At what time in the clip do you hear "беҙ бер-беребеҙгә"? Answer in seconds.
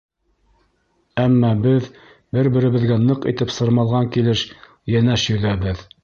1.65-2.97